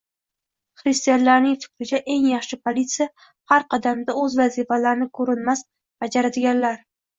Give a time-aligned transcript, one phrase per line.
[0.83, 3.07] Xristianlarning fikricha, eng yaxshi politsiya-
[3.53, 5.65] har qadamda o'z vazifalarini ko'rinmas
[6.03, 6.85] bajaradiganlar